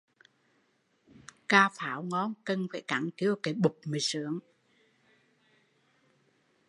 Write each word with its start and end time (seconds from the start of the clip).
Cà 1.49 1.69
pháo 1.73 2.03
ngon 2.03 2.33
cần 2.45 2.67
phải 2.71 2.81
cắn 2.81 3.09
kêu 3.17 3.35
cái 3.43 3.53
bụp 3.53 3.79
mới 3.85 3.99
sướng 3.99 4.39